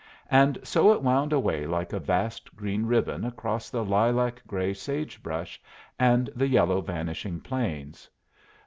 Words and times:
And 0.31 0.57
so 0.63 0.91
it 0.93 1.03
wound 1.03 1.31
away 1.31 1.67
like 1.67 1.93
a 1.93 1.99
vast 1.99 2.55
green 2.55 2.87
ribbon 2.87 3.23
across 3.23 3.69
the 3.69 3.85
lilac 3.85 4.41
gray 4.47 4.73
sage 4.73 5.21
brush 5.21 5.61
and 5.99 6.27
the 6.35 6.47
yellow, 6.47 6.81
vanishing 6.81 7.39
plains. 7.39 8.09